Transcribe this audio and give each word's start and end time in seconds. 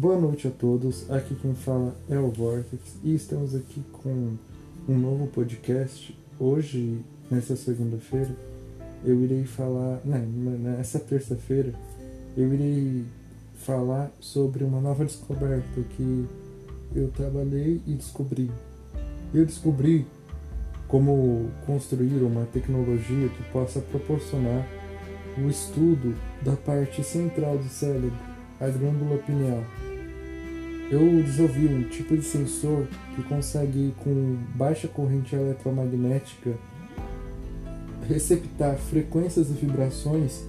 Boa 0.00 0.16
noite 0.16 0.46
a 0.46 0.50
todos, 0.52 1.10
aqui 1.10 1.34
quem 1.34 1.56
fala 1.56 1.92
é 2.08 2.16
o 2.16 2.30
Vortex 2.30 2.80
e 3.02 3.16
estamos 3.16 3.52
aqui 3.52 3.82
com 3.94 4.36
um 4.88 4.96
novo 4.96 5.26
podcast. 5.26 6.16
Hoje, 6.38 7.00
nessa 7.28 7.56
segunda-feira, 7.56 8.30
eu 9.04 9.20
irei 9.24 9.42
falar. 9.42 10.00
Não, 10.04 10.20
nessa 10.20 11.00
terça-feira, 11.00 11.74
eu 12.36 12.54
irei 12.54 13.06
falar 13.56 14.12
sobre 14.20 14.62
uma 14.62 14.80
nova 14.80 15.04
descoberta 15.04 15.80
que 15.96 16.26
eu 16.94 17.08
trabalhei 17.08 17.82
e 17.84 17.94
descobri. 17.94 18.52
Eu 19.34 19.44
descobri 19.44 20.06
como 20.86 21.50
construir 21.66 22.22
uma 22.22 22.44
tecnologia 22.44 23.28
que 23.30 23.42
possa 23.50 23.80
proporcionar 23.80 24.64
o 25.36 25.48
estudo 25.48 26.14
da 26.44 26.54
parte 26.54 27.02
central 27.02 27.58
do 27.58 27.68
cérebro, 27.68 28.12
a 28.60 28.68
glândula 28.68 29.18
pineal. 29.18 29.87
Eu 30.90 31.22
desenvolvi 31.22 31.66
um 31.66 31.82
tipo 31.84 32.16
de 32.16 32.22
sensor 32.22 32.86
que 33.14 33.22
consegue, 33.24 33.94
com 34.02 34.38
baixa 34.54 34.88
corrente 34.88 35.34
eletromagnética, 35.34 36.54
receptar 38.08 38.76
frequências 38.76 39.50
e 39.50 39.52
vibrações 39.52 40.44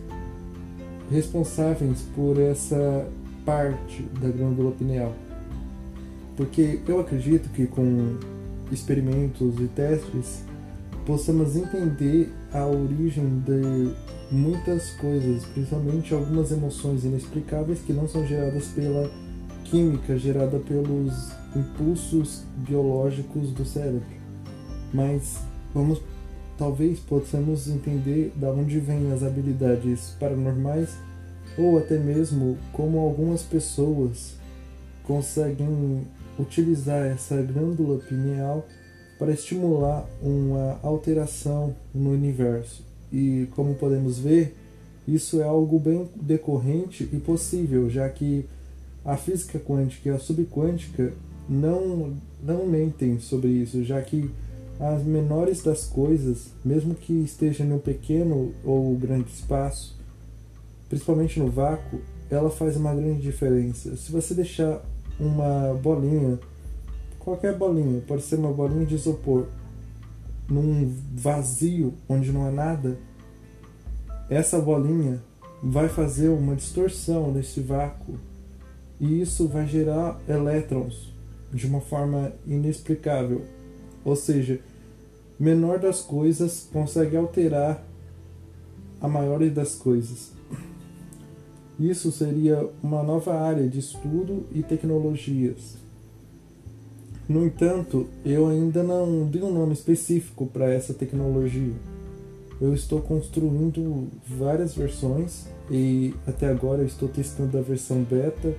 responsáveis 1.12 2.04
por 2.16 2.40
essa 2.40 3.06
parte 3.46 4.04
da 4.22 4.30
glândula 4.30 4.72
pineal. 4.72 5.14
Porque 6.38 6.80
eu 6.88 7.02
acredito 7.02 7.50
que 7.50 7.68
com 7.68 8.18
experimentos 8.72 9.60
e 9.60 9.68
testes 9.68 10.44
possamos 11.06 11.58
entender 11.58 12.32
a 12.54 12.66
origem 12.66 13.44
de 13.46 13.94
muitas 14.32 14.92
coisas, 14.92 15.44
principalmente 15.46 16.14
algumas 16.14 16.52
emoções 16.52 17.04
inexplicáveis 17.04 17.80
que 17.80 17.92
não 17.92 18.08
são 18.08 18.26
geradas 18.26 18.68
pela 18.68 19.09
química, 19.70 20.17
gerada 20.17 20.59
pelos 20.59 21.31
impulsos 21.56 22.44
biológicos 22.58 23.52
do 23.52 23.66
cérebro. 23.66 24.20
Mas 24.94 25.39
vamos 25.73 26.02
talvez 26.58 27.00
possamos 27.00 27.70
entender 27.70 28.34
da 28.36 28.52
onde 28.52 28.80
vêm 28.80 29.12
as 29.14 29.23
habilidades 29.23 30.09
paranormais 30.20 30.97
ou 31.58 31.78
até 31.78 31.97
mesmo 31.97 32.58
como 32.73 33.00
algumas 33.00 33.42
pessoas 33.44 34.36
conseguem 35.03 36.06
utilizar 36.38 37.06
essa 37.08 37.42
glândula 37.42 38.00
pineal 38.00 38.66
para 39.17 39.31
estimular 39.31 40.06
uma 40.22 40.80
alteração 40.84 41.75
no 41.94 42.12
universo. 42.12 42.84
E 43.12 43.47
como 43.56 43.75
podemos 43.75 44.20
ver, 44.20 44.56
isso 45.08 45.42
é 45.42 45.44
algo 45.44 45.80
bem 45.80 46.09
decorrente 46.16 47.09
e 47.12 47.17
possível, 47.17 47.90
já 47.90 48.08
que 48.09 48.45
a 49.03 49.16
física 49.17 49.59
quântica 49.59 50.09
e 50.09 50.11
a 50.11 50.19
subquântica 50.19 51.14
não, 51.47 52.14
não 52.44 52.66
mentem 52.66 53.19
sobre 53.19 53.50
isso, 53.50 53.83
já 53.83 54.02
que 54.02 54.30
as 54.80 55.03
menores 55.03 55.61
das 55.61 55.86
coisas, 55.86 56.52
mesmo 56.64 56.95
que 56.95 57.14
esteja 57.14 57.64
em 57.64 57.73
um 57.73 57.80
pequeno 57.80 58.53
ou 58.64 58.95
grande 58.95 59.30
espaço, 59.31 59.97
principalmente 60.88 61.39
no 61.39 61.50
vácuo, 61.50 62.00
ela 62.30 62.50
faz 62.50 62.78
uma 62.78 62.94
grande 62.94 63.22
diferença. 63.22 63.95
Se 63.97 64.11
você 64.11 64.33
deixar 64.33 64.81
uma 65.19 65.73
bolinha 65.81 66.39
qualquer 67.19 67.56
bolinha, 67.56 68.02
pode 68.08 68.23
ser 68.23 68.36
uma 68.36 68.52
bolinha 68.52 68.86
de 68.86 68.95
isopor, 68.95 69.45
num 70.50 70.91
vazio 71.13 71.94
onde 72.08 72.31
não 72.31 72.45
há 72.45 72.52
nada, 72.52 72.97
essa 74.30 74.59
bolinha 74.59 75.22
vai 75.61 75.89
fazer 75.89 76.30
uma 76.30 76.56
distorção 76.56 77.31
nesse 77.31 77.59
vácuo 77.59 78.16
e 79.00 79.22
isso 79.22 79.47
vai 79.47 79.66
gerar 79.66 80.19
elétrons 80.28 81.14
de 81.53 81.66
uma 81.66 81.81
forma 81.81 82.34
inexplicável. 82.46 83.44
Ou 84.03 84.16
seja, 84.16 84.59
menor 85.40 85.79
das 85.79 86.01
coisas 86.01 86.68
consegue 86.72 87.16
alterar 87.16 87.84
a 89.01 89.07
maior 89.07 89.40
das 89.50 89.75
coisas. 89.75 90.31
Isso 91.79 92.12
seria 92.12 92.69
uma 92.84 93.01
nova 93.01 93.40
área 93.40 93.68
de 93.68 93.79
estudo 93.79 94.46
e 94.53 94.62
tecnologias. 94.62 95.78
No 97.28 97.45
entanto, 97.45 98.07
eu 98.25 98.47
ainda 98.47 98.84
não 98.84 99.25
dei 99.25 99.41
um 99.41 99.53
nome 99.53 99.74
específico 99.74 100.45
para 100.47 100.69
essa 100.69 100.94
tecnologia. 100.94 101.74
Eu 102.59 102.74
estou 102.74 103.00
construindo 103.01 104.09
várias 104.28 104.74
versões 104.74 105.45
e 105.72 106.13
até 106.28 106.50
agora 106.50 106.81
eu 106.81 106.88
estou 106.88 107.07
testando 107.07 107.57
a 107.57 107.62
versão 107.62 108.03
beta, 108.03 108.53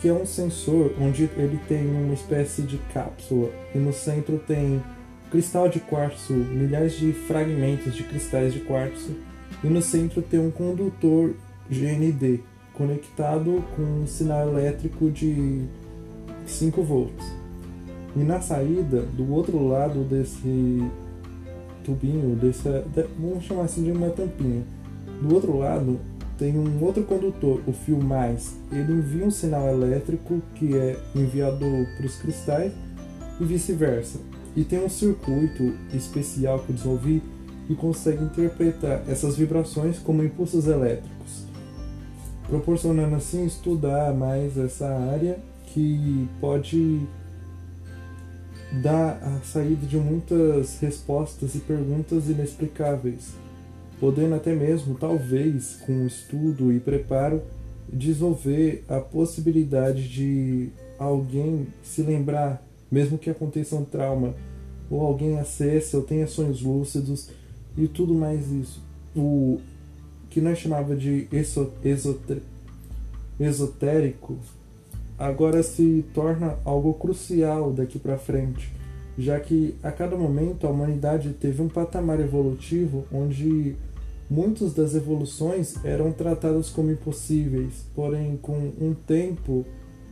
que 0.00 0.08
é 0.08 0.12
um 0.12 0.26
sensor 0.26 0.92
onde 1.00 1.24
ele 1.36 1.58
tem 1.68 1.86
uma 1.86 2.14
espécie 2.14 2.62
de 2.62 2.78
cápsula 2.92 3.50
e 3.74 3.78
no 3.78 3.92
centro 3.92 4.38
tem 4.38 4.82
cristal 5.30 5.68
de 5.68 5.80
quartzo, 5.80 6.32
milhares 6.32 6.94
de 6.94 7.12
fragmentos 7.12 7.94
de 7.94 8.02
cristais 8.02 8.52
de 8.52 8.60
quartzo 8.60 9.16
e 9.64 9.66
no 9.68 9.80
centro 9.82 10.22
tem 10.22 10.38
um 10.38 10.50
condutor 10.50 11.34
GND 11.70 12.40
conectado 12.74 13.64
com 13.74 13.82
um 13.82 14.06
sinal 14.06 14.48
elétrico 14.48 15.10
de 15.10 15.64
5 16.46 16.82
volts. 16.82 17.26
E 18.14 18.20
na 18.20 18.40
saída, 18.40 19.02
do 19.02 19.30
outro 19.32 19.66
lado 19.66 20.04
desse 20.04 20.82
tubinho, 21.84 22.36
desse, 22.36 22.68
vamos 23.18 23.44
chamar 23.44 23.64
assim 23.64 23.82
de 23.82 23.92
uma 23.92 24.10
tampinha, 24.10 24.62
do 25.22 25.34
outro 25.34 25.58
lado 25.58 25.98
tem 26.38 26.56
um 26.56 26.82
outro 26.84 27.02
condutor, 27.04 27.62
o 27.66 27.72
fio 27.72 28.02
mais. 28.02 28.54
Ele 28.70 28.92
envia 28.92 29.24
um 29.24 29.30
sinal 29.30 29.68
elétrico 29.68 30.42
que 30.54 30.76
é 30.76 30.98
enviado 31.14 31.64
para 31.96 32.06
os 32.06 32.16
cristais 32.16 32.72
e 33.40 33.44
vice-versa. 33.44 34.18
E 34.54 34.64
tem 34.64 34.82
um 34.82 34.88
circuito 34.88 35.74
especial 35.94 36.58
que 36.60 36.70
eu 36.70 36.76
desenvolvi 36.76 37.22
que 37.66 37.74
consegue 37.74 38.22
interpretar 38.22 39.02
essas 39.08 39.36
vibrações 39.36 39.98
como 39.98 40.22
impulsos 40.22 40.66
elétricos, 40.66 41.46
proporcionando 42.46 43.16
assim 43.16 43.44
estudar 43.44 44.14
mais 44.14 44.56
essa 44.56 44.86
área 44.86 45.38
que 45.66 46.28
pode 46.40 47.06
dá 48.82 49.12
a 49.12 49.40
saída 49.44 49.86
de 49.86 49.96
muitas 49.96 50.78
respostas 50.80 51.54
e 51.54 51.58
perguntas 51.58 52.28
inexplicáveis, 52.28 53.34
podendo 54.00 54.34
até 54.34 54.54
mesmo, 54.54 54.94
talvez, 54.94 55.80
com 55.86 56.06
estudo 56.06 56.72
e 56.72 56.80
preparo, 56.80 57.42
desenvolver 57.92 58.84
a 58.88 59.00
possibilidade 59.00 60.08
de 60.08 60.70
alguém 60.98 61.66
se 61.82 62.02
lembrar, 62.02 62.62
mesmo 62.90 63.18
que 63.18 63.30
aconteça 63.30 63.76
um 63.76 63.84
trauma, 63.84 64.34
ou 64.90 65.00
alguém 65.00 65.38
acesse 65.38 65.96
ou 65.96 66.02
tenha 66.02 66.26
sonhos 66.26 66.62
lúcidos 66.62 67.28
e 67.76 67.88
tudo 67.88 68.14
mais 68.14 68.50
isso. 68.50 68.82
O 69.14 69.60
que 70.30 70.40
nós 70.40 70.58
chamava 70.58 70.94
de 70.94 71.28
esotérico 73.38 74.38
agora 75.18 75.62
se 75.62 76.04
torna 76.12 76.58
algo 76.64 76.92
crucial 76.94 77.72
daqui 77.72 77.98
para 77.98 78.18
frente, 78.18 78.70
já 79.18 79.40
que 79.40 79.74
a 79.82 79.90
cada 79.90 80.16
momento 80.16 80.66
a 80.66 80.70
humanidade 80.70 81.32
teve 81.32 81.62
um 81.62 81.68
patamar 81.68 82.20
evolutivo 82.20 83.04
onde 83.12 83.76
muitas 84.28 84.74
das 84.74 84.94
evoluções 84.94 85.82
eram 85.84 86.12
tratadas 86.12 86.68
como 86.68 86.90
impossíveis, 86.90 87.86
porém 87.94 88.36
com 88.36 88.72
um 88.80 88.94
tempo 89.06 89.64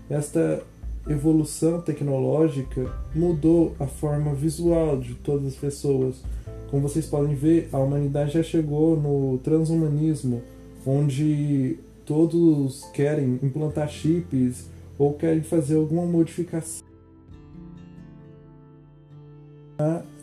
esta 0.09 0.62
evolução 1.09 1.81
tecnológica 1.82 2.91
mudou 3.15 3.75
a 3.78 3.87
forma 3.87 4.34
visual 4.34 4.98
de 4.98 5.15
todas 5.15 5.48
as 5.48 5.54
pessoas. 5.54 6.22
Como 6.71 6.88
vocês 6.88 7.06
podem 7.06 7.34
ver, 7.34 7.69
a 7.72 7.78
humanidade 7.78 8.32
já 8.32 8.42
chegou 8.42 8.97
no 8.97 9.38
transhumanismo, 9.38 10.42
onde 10.86 11.78
todos 12.07 12.84
querem 12.92 13.39
implantar 13.42 13.89
chips 13.89 14.66
ou 14.98 15.12
querem 15.15 15.42
fazer 15.42 15.77
alguma 15.77 16.07
modificação 16.07 16.84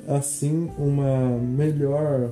assim 0.07 0.69
uma 0.77 1.38
melhor 1.38 2.31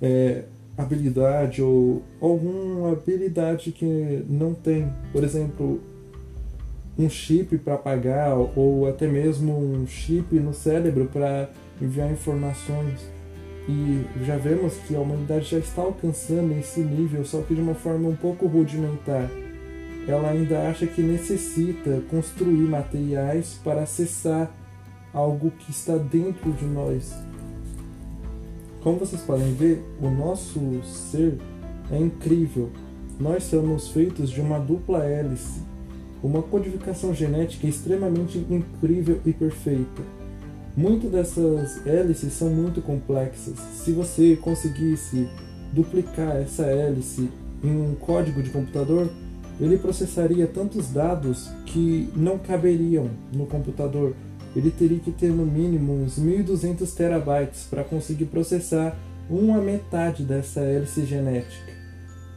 é, 0.00 0.44
habilidade 0.76 1.62
ou 1.62 2.02
alguma 2.20 2.92
habilidade 2.92 3.72
que 3.72 4.24
não 4.28 4.54
tem. 4.54 4.90
Por 5.12 5.24
exemplo 5.24 5.80
um 6.98 7.08
chip 7.08 7.56
para 7.58 7.78
pagar 7.78 8.34
ou 8.34 8.88
até 8.88 9.06
mesmo 9.06 9.56
um 9.56 9.86
chip 9.86 10.38
no 10.38 10.52
cérebro 10.52 11.08
para 11.12 11.48
enviar 11.80 12.10
informações. 12.10 13.00
E 13.68 14.04
já 14.24 14.36
vemos 14.36 14.74
que 14.86 14.94
a 14.94 15.00
humanidade 15.00 15.50
já 15.50 15.58
está 15.58 15.82
alcançando 15.82 16.58
esse 16.58 16.80
nível 16.80 17.24
só 17.24 17.40
que 17.42 17.54
de 17.54 17.60
uma 17.60 17.74
forma 17.74 18.08
um 18.08 18.16
pouco 18.16 18.46
rudimentar. 18.46 19.30
Ela 20.08 20.30
ainda 20.30 20.68
acha 20.68 20.86
que 20.86 21.02
necessita 21.02 22.02
construir 22.10 22.66
materiais 22.66 23.60
para 23.62 23.82
acessar 23.82 24.50
algo 25.12 25.50
que 25.50 25.70
está 25.70 25.96
dentro 25.96 26.52
de 26.52 26.64
nós. 26.64 27.14
Como 28.82 28.98
vocês 28.98 29.20
podem 29.22 29.52
ver, 29.54 29.84
o 30.00 30.08
nosso 30.08 30.60
ser 30.84 31.38
é 31.90 31.98
incrível. 31.98 32.70
Nós 33.18 33.44
somos 33.44 33.88
feitos 33.88 34.30
de 34.30 34.40
uma 34.40 34.58
dupla 34.58 35.04
hélice 35.04 35.70
uma 36.22 36.42
codificação 36.42 37.14
genética 37.14 37.66
extremamente 37.66 38.38
incrível 38.50 39.20
e 39.24 39.32
perfeita. 39.32 40.02
Muitas 40.76 41.10
dessas 41.10 41.86
hélices 41.86 42.32
são 42.32 42.48
muito 42.50 42.80
complexas. 42.80 43.58
Se 43.74 43.92
você 43.92 44.36
conseguisse 44.36 45.28
duplicar 45.72 46.36
essa 46.36 46.64
hélice 46.64 47.28
em 47.62 47.70
um 47.70 47.94
código 47.94 48.42
de 48.42 48.50
computador, 48.50 49.10
ele 49.60 49.76
processaria 49.76 50.46
tantos 50.46 50.90
dados 50.90 51.50
que 51.66 52.08
não 52.14 52.38
caberiam 52.38 53.10
no 53.34 53.46
computador. 53.46 54.14
Ele 54.54 54.70
teria 54.70 54.98
que 54.98 55.12
ter 55.12 55.30
no 55.30 55.46
mínimo 55.46 55.92
uns 55.92 56.18
1200 56.18 56.92
terabytes 56.92 57.66
para 57.70 57.84
conseguir 57.84 58.26
processar 58.26 58.96
uma 59.28 59.60
metade 59.60 60.24
dessa 60.24 60.60
hélice 60.60 61.04
genética. 61.04 61.72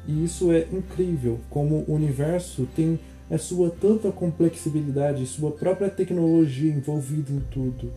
E 0.08 0.24
isso 0.24 0.52
é 0.52 0.68
incrível, 0.72 1.40
como 1.50 1.84
o 1.88 1.94
universo 1.94 2.68
tem 2.76 3.00
a 3.32 3.38
sua 3.38 3.70
tanta 3.70 4.12
complexibilidade, 4.12 5.26
sua 5.26 5.52
própria 5.52 5.90
tecnologia 5.90 6.72
envolvida 6.72 7.32
em 7.32 7.42
tudo. 7.52 7.92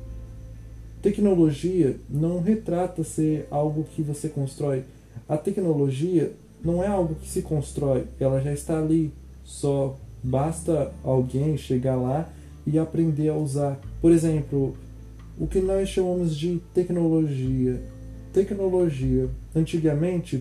Tecnologia 1.02 1.96
não 2.08 2.40
retrata 2.40 3.04
ser 3.04 3.46
algo 3.50 3.84
que 3.84 4.02
você 4.02 4.28
constrói. 4.28 4.84
A 5.28 5.36
tecnologia 5.36 6.32
não 6.64 6.82
é 6.82 6.86
algo 6.86 7.16
que 7.16 7.28
se 7.28 7.42
constrói, 7.42 8.04
ela 8.18 8.40
já 8.40 8.52
está 8.52 8.78
ali. 8.78 9.12
Só 9.44 9.96
basta 10.22 10.92
alguém 11.04 11.56
chegar 11.56 11.96
lá 11.96 12.28
e 12.66 12.78
aprender 12.78 13.28
a 13.28 13.34
usar. 13.34 13.80
Por 14.00 14.10
exemplo, 14.10 14.76
o 15.38 15.46
que 15.46 15.60
nós 15.60 15.88
chamamos 15.88 16.36
de 16.36 16.60
tecnologia. 16.74 17.80
Tecnologia, 18.32 19.28
antigamente, 19.54 20.36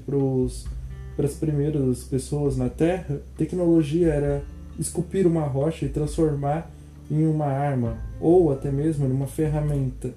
para 1.16 1.26
as 1.26 1.34
primeiras 1.34 2.04
pessoas 2.04 2.58
na 2.58 2.70
Terra, 2.70 3.22
tecnologia 3.38 4.08
era 4.08 4.44
esculpir 4.78 5.26
uma 5.26 5.44
rocha 5.44 5.86
e 5.86 5.90
transformar 5.90 6.70
em 7.10 7.26
uma 7.26 7.46
arma 7.46 7.98
ou 8.20 8.52
até 8.52 8.72
mesmo 8.72 9.06
em 9.06 9.12
uma 9.12 9.28
ferramenta. 9.28 10.14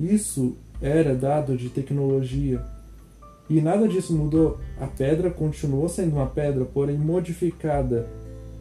Isso 0.00 0.56
era 0.80 1.14
dado 1.14 1.56
de 1.56 1.68
tecnologia. 1.68 2.64
E 3.48 3.60
nada 3.60 3.86
disso 3.86 4.16
mudou. 4.16 4.58
A 4.80 4.86
pedra 4.86 5.30
continuou 5.30 5.88
sendo 5.88 6.16
uma 6.16 6.26
pedra, 6.26 6.64
porém 6.64 6.96
modificada. 6.96 8.08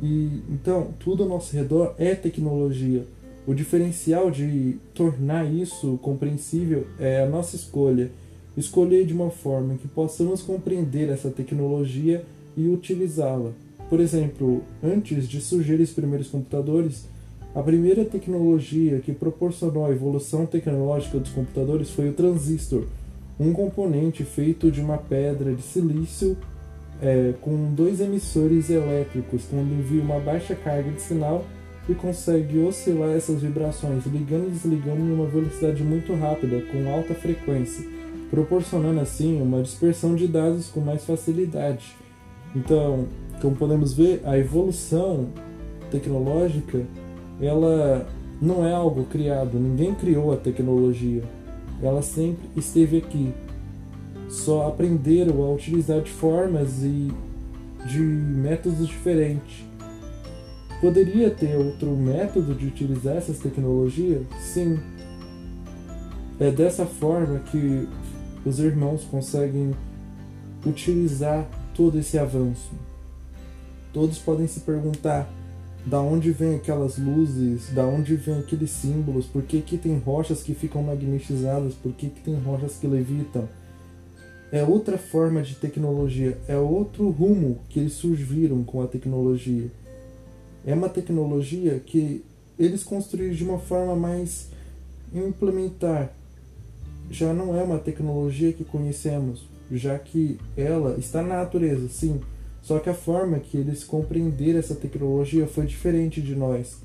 E 0.01 0.42
então, 0.50 0.89
tudo 1.00 1.24
ao 1.24 1.30
nosso 1.30 1.56
redor 1.56 1.94
é 1.98 2.15
tecnologia. 2.15 3.06
O 3.45 3.53
diferencial 3.53 4.31
de 4.31 4.77
tornar 4.94 5.51
isso 5.51 6.00
compreensível 6.01 6.88
é 7.00 7.21
a 7.21 7.30
nossa 7.30 7.56
escolha. 7.56 8.12
Escolher 8.57 9.06
de 9.06 9.13
uma 9.13 9.30
forma 9.30 9.75
que 9.75 9.88
possamos 9.88 10.42
compreender 10.42 11.09
essa 11.09 11.30
tecnologia 11.30 12.24
e 12.57 12.68
utilizá-la. 12.68 13.51
Por 13.89 14.00
exemplo, 14.00 14.63
antes 14.83 15.27
de 15.27 15.42
surgirem 15.42 15.83
os 15.83 15.92
primeiros 15.92 16.27
computadores, 16.27 17.06
a 17.53 17.62
primeira 17.62 18.06
tecnologia 18.06 19.00
que 19.00 19.12
proporcionou 19.12 19.86
a 19.86 19.92
evolução 19.92 20.45
tecnológica 20.45 21.19
dos 21.19 21.31
computadores 21.31 21.89
foi 21.89 22.09
o 22.09 22.13
transistor, 22.13 22.86
um 23.39 23.51
componente 23.51 24.24
feito 24.24 24.71
de 24.71 24.80
uma 24.80 24.98
pedra 24.98 25.53
de 25.53 25.62
silício 25.62 26.38
é, 27.01 27.33
com 27.42 27.74
dois 27.74 28.00
emissores 28.00 28.69
elétricos, 28.69 29.44
quando 29.50 29.71
envia 29.74 30.01
uma 30.01 30.19
baixa 30.19 30.56
carga 30.56 30.92
de 30.92 31.01
sinal 31.01 31.44
e 31.89 31.95
consegue 31.95 32.59
oscilar 32.59 33.09
essas 33.09 33.42
vibrações, 33.42 34.06
ligando 34.06 34.48
e 34.48 34.51
desligando 34.51 35.01
em 35.01 35.12
uma 35.12 35.25
velocidade 35.25 35.83
muito 35.83 36.13
rápida, 36.13 36.62
com 36.71 36.94
alta 36.94 37.15
frequência, 37.15 37.86
proporcionando 38.30 39.00
assim 39.00 39.42
uma 39.42 39.63
dispersão 39.63 40.15
de 40.15 40.27
dados 40.27 40.68
com 40.68 40.80
mais 40.80 41.03
facilidade. 41.03 41.95
Então, 42.56 43.07
como 43.42 43.56
podemos 43.56 43.94
ver, 43.94 44.21
a 44.24 44.38
evolução 44.38 45.30
tecnológica 45.89 46.86
ela 47.42 48.07
não 48.42 48.65
é 48.65 48.74
algo 48.74 49.06
criado, 49.06 49.59
ninguém 49.59 49.94
criou 49.95 50.31
a 50.31 50.38
tecnologia. 50.38 51.24
Ela 51.81 52.01
sempre 52.01 52.48
esteve 52.56 52.98
aqui. 52.98 53.33
Só 54.31 54.69
aprenderam 54.69 55.43
a 55.43 55.51
utilizar 55.53 56.01
de 56.01 56.09
formas 56.09 56.81
e 56.83 57.11
de 57.85 57.99
métodos 57.99 58.87
diferentes. 58.87 59.65
Poderia 60.79 61.29
ter 61.29 61.57
outro 61.57 61.91
método 61.91 62.55
de 62.55 62.65
utilizar 62.65 63.17
essas 63.17 63.39
tecnologias? 63.39 64.25
Sim. 64.39 64.79
É 66.39 66.49
dessa 66.49 66.85
forma 66.85 67.39
que 67.39 67.87
os 68.45 68.57
irmãos 68.57 69.03
conseguem 69.03 69.75
utilizar 70.65 71.47
todo 71.75 71.99
esse 71.99 72.17
avanço. 72.17 72.71
Todos 73.91 74.17
podem 74.17 74.47
se 74.47 74.61
perguntar 74.61 75.29
da 75.85 75.99
onde 75.99 76.31
vem 76.31 76.55
aquelas 76.55 76.97
luzes, 76.97 77.69
da 77.73 77.85
onde 77.85 78.15
vem 78.15 78.39
aqueles 78.39 78.71
símbolos, 78.71 79.25
por 79.25 79.41
que, 79.43 79.61
que 79.61 79.77
tem 79.77 79.97
rochas 79.97 80.41
que 80.41 80.53
ficam 80.53 80.81
magnetizadas, 80.81 81.73
por 81.73 81.91
que, 81.91 82.09
que 82.09 82.21
tem 82.21 82.35
rochas 82.39 82.77
que 82.79 82.87
levitam. 82.87 83.47
É 84.51 84.63
outra 84.63 84.98
forma 84.98 85.42
de 85.42 85.56
tecnologia, 85.56 86.38
é 86.45 86.57
outro 86.57 87.09
rumo 87.09 87.59
que 87.69 87.80
eles 87.80 87.94
surgiram 87.94 88.63
com 88.63 88.81
a 88.81 88.88
tecnologia. 88.88 89.71
É 90.65 90.74
uma 90.74 90.89
tecnologia 90.89 91.80
que 91.80 92.21
eles 92.59 92.83
construíram 92.83 93.33
de 93.33 93.44
uma 93.45 93.59
forma 93.59 93.95
mais 93.95 94.50
implementar. 95.13 96.12
Já 97.09 97.33
não 97.33 97.57
é 97.57 97.63
uma 97.63 97.80
tecnologia 97.80 98.51
que 98.51 98.65
conhecemos, 98.65 99.48
já 99.71 99.98
que 99.98 100.38
ela 100.57 100.98
está 101.00 101.21
na 101.21 101.38
natureza, 101.38 101.88
sim, 101.88 102.19
só 102.62 102.77
que 102.77 102.89
a 102.89 102.94
forma 102.94 103.39
que 103.39 103.57
eles 103.57 103.86
compreenderam 103.86 104.59
essa 104.59 104.75
tecnologia 104.75 105.48
foi 105.48 105.65
diferente 105.65 106.21
de 106.21 106.36
nós. 106.36 106.77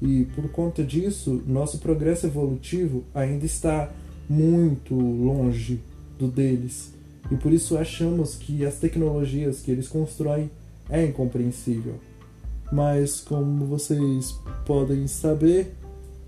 E 0.00 0.26
por 0.34 0.46
conta 0.50 0.84
disso, 0.84 1.42
nosso 1.46 1.78
progresso 1.78 2.26
evolutivo 2.26 3.02
ainda 3.14 3.46
está 3.46 3.90
muito 4.28 4.94
longe 4.94 5.80
do 6.18 6.28
deles. 6.28 6.92
E 7.30 7.36
por 7.36 7.52
isso 7.52 7.76
achamos 7.76 8.34
que 8.34 8.64
as 8.64 8.76
tecnologias 8.76 9.60
que 9.60 9.70
eles 9.70 9.88
constroem 9.88 10.50
é 10.90 11.04
incompreensível. 11.04 11.94
Mas 12.70 13.20
como 13.20 13.66
vocês 13.66 14.34
podem 14.66 15.06
saber, 15.06 15.74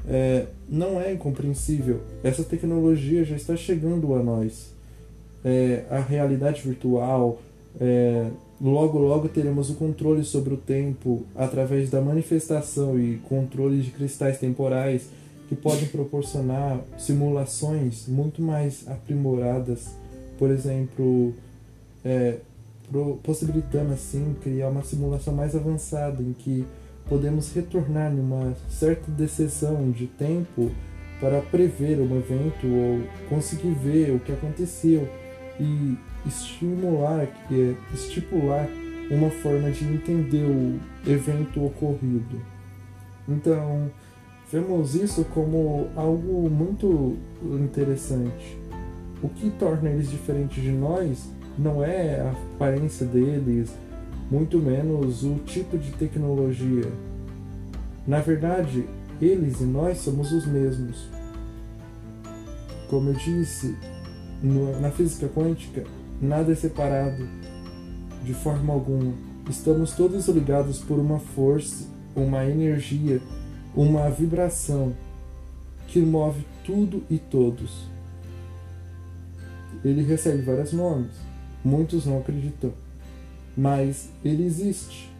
é, 0.06 0.46
não 0.68 1.00
é 1.00 1.12
incompreensível. 1.12 2.00
Essa 2.22 2.44
tecnologia 2.44 3.24
já 3.24 3.36
está 3.36 3.56
chegando 3.56 4.14
a 4.14 4.22
nós. 4.22 4.72
É, 5.44 5.84
a 5.90 6.00
realidade 6.00 6.62
virtual, 6.62 7.40
é, 7.80 8.30
Logo, 8.60 8.98
logo 8.98 9.28
teremos 9.28 9.68
o 9.68 9.74
controle 9.74 10.24
sobre 10.24 10.54
o 10.54 10.56
tempo 10.56 11.26
através 11.34 11.90
da 11.90 12.00
manifestação 12.00 12.98
e 12.98 13.16
controle 13.28 13.82
de 13.82 13.90
cristais 13.90 14.38
temporais 14.38 15.08
que 15.48 15.54
podem 15.54 15.86
proporcionar 15.86 16.80
simulações 16.98 18.06
muito 18.08 18.40
mais 18.40 18.86
aprimoradas, 18.88 19.94
por 20.38 20.50
exemplo, 20.50 21.34
é, 22.04 22.38
possibilitando 23.22 23.92
assim 23.92 24.34
criar 24.42 24.68
uma 24.68 24.82
simulação 24.82 25.34
mais 25.34 25.54
avançada 25.54 26.22
em 26.22 26.32
que 26.32 26.66
podemos 27.08 27.52
retornar 27.52 28.10
numa 28.12 28.54
certa 28.68 29.10
decisão 29.10 29.90
de 29.90 30.06
tempo 30.06 30.70
para 31.20 31.40
prever 31.40 32.00
um 32.00 32.16
evento 32.16 32.66
ou 32.66 33.28
conseguir 33.28 33.72
ver 33.74 34.10
o 34.10 34.20
que 34.20 34.32
aconteceu 34.32 35.08
e 35.60 35.96
estimular, 36.26 37.28
é, 37.50 37.74
estipular 37.92 38.68
uma 39.10 39.30
forma 39.30 39.70
de 39.70 39.84
entender 39.84 40.44
o 40.44 40.80
evento 41.06 41.64
ocorrido. 41.64 42.40
Então, 43.28 43.90
vemos 44.54 44.94
isso 44.94 45.24
como 45.34 45.88
algo 45.96 46.48
muito 46.48 47.16
interessante. 47.42 48.56
O 49.20 49.28
que 49.28 49.50
torna 49.50 49.90
eles 49.90 50.08
diferentes 50.08 50.62
de 50.62 50.70
nós 50.70 51.28
não 51.58 51.82
é 51.82 52.20
a 52.20 52.30
aparência 52.30 53.04
deles, 53.04 53.74
muito 54.30 54.58
menos 54.58 55.24
o 55.24 55.40
tipo 55.44 55.76
de 55.76 55.90
tecnologia. 55.92 56.88
Na 58.06 58.20
verdade, 58.20 58.86
eles 59.20 59.60
e 59.60 59.64
nós 59.64 59.98
somos 59.98 60.30
os 60.30 60.46
mesmos. 60.46 61.08
Como 62.88 63.08
eu 63.08 63.14
disse, 63.14 63.76
na 64.80 64.92
física 64.92 65.28
quântica, 65.34 65.82
nada 66.22 66.52
é 66.52 66.54
separado 66.54 67.26
de 68.22 68.34
forma 68.34 68.72
alguma. 68.72 69.14
Estamos 69.50 69.96
todos 69.96 70.28
ligados 70.28 70.78
por 70.78 71.00
uma 71.00 71.18
força, 71.18 71.88
uma 72.14 72.44
energia, 72.46 73.20
uma 73.76 74.08
vibração 74.10 74.94
que 75.88 76.00
move 76.00 76.44
tudo 76.64 77.02
e 77.10 77.18
todos. 77.18 77.86
Ele 79.84 80.02
recebe 80.02 80.42
vários 80.42 80.72
nomes, 80.72 81.12
muitos 81.64 82.06
não 82.06 82.18
acreditam, 82.18 82.72
mas 83.56 84.08
ele 84.24 84.44
existe. 84.44 85.10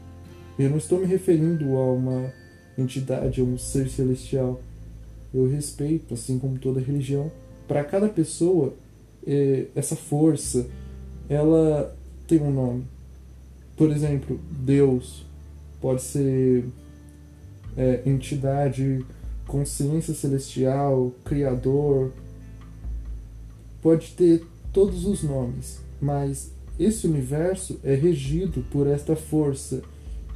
Eu 0.58 0.70
não 0.70 0.78
estou 0.78 1.00
me 1.00 1.06
referindo 1.06 1.76
a 1.76 1.92
uma 1.92 2.32
entidade, 2.78 3.40
a 3.40 3.44
um 3.44 3.58
ser 3.58 3.88
celestial. 3.88 4.60
Eu 5.32 5.48
respeito, 5.48 6.14
assim 6.14 6.38
como 6.38 6.58
toda 6.58 6.80
religião. 6.80 7.30
Para 7.66 7.82
cada 7.82 8.08
pessoa, 8.08 8.72
é, 9.26 9.66
essa 9.74 9.96
força, 9.96 10.66
ela 11.28 11.94
tem 12.28 12.40
um 12.40 12.52
nome. 12.52 12.86
Por 13.76 13.90
exemplo, 13.90 14.38
Deus 14.50 15.26
pode 15.80 16.02
ser 16.02 16.64
é, 17.76 18.02
entidade, 18.06 19.04
consciência 19.46 20.14
celestial, 20.14 21.12
criador, 21.24 22.12
pode 23.82 24.12
ter 24.12 24.44
todos 24.72 25.04
os 25.06 25.22
nomes, 25.22 25.78
mas 26.00 26.50
esse 26.78 27.06
universo 27.06 27.78
é 27.84 27.94
regido 27.94 28.64
por 28.70 28.86
esta 28.86 29.14
força 29.14 29.82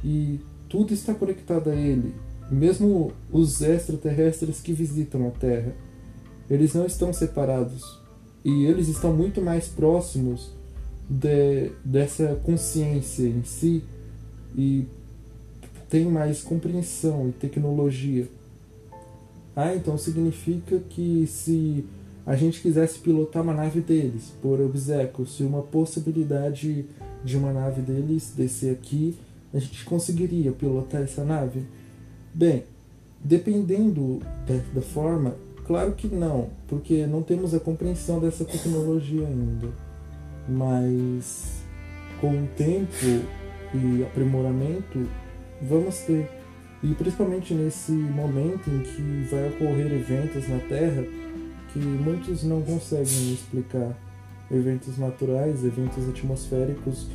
e 0.03 0.39
tudo 0.69 0.93
está 0.93 1.13
conectado 1.13 1.69
a 1.69 1.75
ele, 1.75 2.13
mesmo 2.49 3.11
os 3.31 3.61
extraterrestres 3.61 4.61
que 4.61 4.71
visitam 4.71 5.27
a 5.27 5.31
Terra. 5.31 5.73
Eles 6.49 6.73
não 6.73 6.85
estão 6.85 7.11
separados 7.11 7.99
e 8.43 8.65
eles 8.65 8.87
estão 8.87 9.13
muito 9.13 9.41
mais 9.41 9.67
próximos 9.67 10.51
de, 11.09 11.71
dessa 11.83 12.39
consciência 12.43 13.27
em 13.27 13.43
si 13.43 13.83
e 14.55 14.85
tem 15.89 16.05
mais 16.05 16.41
compreensão 16.41 17.29
e 17.29 17.31
tecnologia. 17.31 18.27
Ah, 19.55 19.75
então 19.75 19.97
significa 19.97 20.79
que 20.89 21.25
se 21.27 21.83
a 22.25 22.35
gente 22.35 22.61
quisesse 22.61 22.99
pilotar 22.99 23.41
uma 23.41 23.53
nave 23.53 23.81
deles, 23.81 24.31
por 24.41 24.61
obsequio, 24.61 25.25
se 25.25 25.43
uma 25.43 25.63
possibilidade 25.63 26.85
de 27.23 27.37
uma 27.37 27.51
nave 27.51 27.81
deles 27.81 28.31
descer 28.37 28.71
aqui, 28.71 29.17
a 29.53 29.59
gente 29.59 29.83
conseguiria 29.83 30.51
pilotar 30.51 31.01
essa 31.01 31.25
nave? 31.25 31.63
Bem, 32.33 32.63
dependendo 33.23 34.19
da, 34.47 34.55
da 34.75 34.81
forma, 34.81 35.35
claro 35.65 35.93
que 35.93 36.07
não, 36.07 36.49
porque 36.67 37.07
não 37.07 37.23
temos 37.23 37.53
a 37.53 37.59
compreensão 37.59 38.19
dessa 38.19 38.45
tecnologia 38.45 39.25
ainda. 39.25 39.69
Mas 40.47 41.63
com 42.21 42.43
o 42.43 42.47
tempo 42.55 43.25
e 43.73 44.03
aprimoramento, 44.03 45.07
vamos 45.61 45.99
ter. 45.99 46.29
E 46.81 46.93
principalmente 46.93 47.53
nesse 47.53 47.91
momento 47.91 48.69
em 48.69 48.79
que 48.79 49.27
vai 49.29 49.49
ocorrer 49.49 49.91
eventos 49.91 50.47
na 50.47 50.59
Terra 50.59 51.03
que 51.73 51.79
muitos 51.79 52.43
não 52.43 52.61
conseguem 52.61 53.33
explicar. 53.33 53.95
Eventos 54.51 54.97
naturais, 54.97 55.63
eventos 55.63 56.07
atmosféricos, 56.09 57.07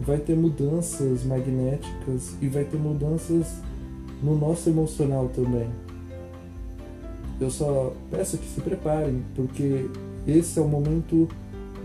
vai 0.00 0.18
ter 0.18 0.36
mudanças 0.36 1.24
magnéticas 1.24 2.36
e 2.42 2.48
vai 2.48 2.64
ter 2.64 2.76
mudanças 2.76 3.60
no 4.22 4.36
nosso 4.36 4.68
emocional 4.68 5.28
também. 5.28 5.68
Eu 7.40 7.50
só 7.50 7.94
peço 8.10 8.38
que 8.38 8.46
se 8.46 8.60
preparem, 8.60 9.24
porque 9.34 9.88
esse 10.26 10.58
é 10.58 10.62
o 10.62 10.68
momento 10.68 11.28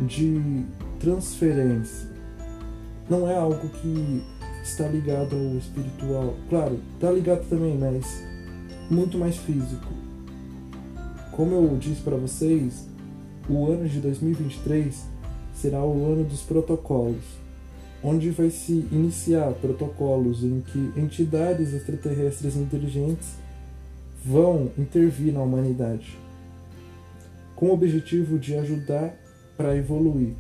de 0.02 0.66
transferência. 1.00 2.10
Não 3.10 3.28
é 3.28 3.36
algo 3.36 3.68
que 3.70 4.24
está 4.72 4.88
ligado 4.88 5.36
ao 5.36 5.58
espiritual. 5.58 6.36
Claro, 6.50 6.80
está 6.94 7.12
ligado 7.12 7.48
também, 7.50 7.78
mas 7.78 8.24
muito 8.90 9.18
mais 9.18 9.38
físico. 9.38 9.88
Como 11.32 11.54
eu 11.54 11.78
disse 11.78 12.02
para 12.02 12.16
vocês, 12.16 12.88
o 13.50 13.68
ano 13.72 13.88
de 13.88 14.00
2023 14.00 15.08
será 15.54 15.84
o 15.84 16.06
ano 16.12 16.24
dos 16.24 16.42
protocolos, 16.42 17.24
onde 18.04 18.30
vai 18.30 18.50
se 18.50 18.88
iniciar 18.92 19.52
protocolos 19.54 20.44
em 20.44 20.62
que 20.62 21.00
entidades 21.00 21.74
extraterrestres 21.74 22.56
inteligentes 22.56 23.36
vão 24.24 24.72
intervir 24.78 25.34
na 25.34 25.42
humanidade, 25.42 26.18
com 27.56 27.68
o 27.68 27.74
objetivo 27.74 28.38
de 28.38 28.56
ajudar 28.56 29.14
para 29.58 29.76
evoluir, 29.76 30.34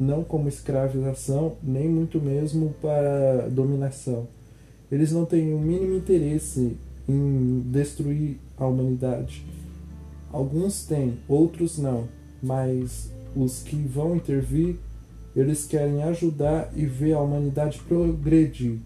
não 0.00 0.24
como 0.24 0.48
escravização, 0.48 1.56
nem 1.62 1.88
muito 1.88 2.20
mesmo 2.20 2.74
para 2.80 3.48
dominação. 3.50 4.26
Eles 4.90 5.12
não 5.12 5.24
têm 5.24 5.54
o 5.54 5.58
mínimo 5.60 5.94
interesse 5.94 6.76
em 7.08 7.60
destruir 7.70 8.38
a 8.56 8.66
humanidade 8.66 9.44
Alguns 10.32 10.84
têm, 10.84 11.18
outros 11.28 11.76
não, 11.76 12.06
mas 12.40 13.10
os 13.34 13.62
que 13.62 13.74
vão 13.74 14.14
intervir, 14.14 14.76
eles 15.34 15.66
querem 15.66 16.02
ajudar 16.04 16.72
e 16.76 16.86
ver 16.86 17.14
a 17.14 17.20
humanidade 17.20 17.80
progredir. 17.88 18.78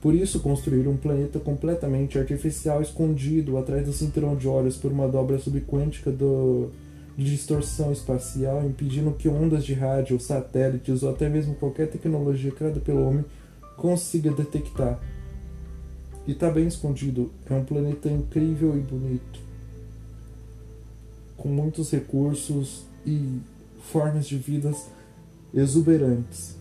Por 0.00 0.14
isso 0.14 0.40
construíram 0.40 0.92
um 0.92 0.96
planeta 0.96 1.38
completamente 1.38 2.18
artificial 2.18 2.82
escondido 2.82 3.56
atrás 3.56 3.86
do 3.86 3.92
cinturão 3.92 4.34
de 4.36 4.48
olhos 4.48 4.76
por 4.76 4.90
uma 4.90 5.08
dobra 5.08 5.38
subquântica 5.38 6.10
do, 6.10 6.70
de 7.18 7.24
distorção 7.24 7.90
espacial, 7.90 8.64
impedindo 8.64 9.10
que 9.10 9.28
ondas 9.28 9.64
de 9.64 9.74
rádio, 9.74 10.20
satélites 10.20 11.02
ou 11.02 11.10
até 11.10 11.28
mesmo 11.28 11.56
qualquer 11.56 11.90
tecnologia 11.90 12.52
criada 12.52 12.78
pelo 12.78 13.04
homem 13.04 13.24
consiga 13.76 14.30
detectar. 14.30 15.00
E 16.28 16.30
está 16.30 16.48
bem 16.48 16.68
escondido, 16.68 17.32
é 17.50 17.54
um 17.54 17.64
planeta 17.64 18.08
incrível 18.08 18.76
e 18.78 18.80
bonito 18.80 19.48
com 21.36 21.48
muitos 21.48 21.90
recursos 21.90 22.84
e 23.06 23.40
formas 23.80 24.26
de 24.26 24.36
vidas 24.36 24.86
exuberantes. 25.54 26.56